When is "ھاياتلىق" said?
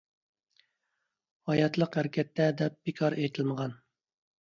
1.51-2.01